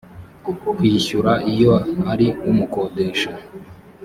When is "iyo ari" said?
1.51-2.27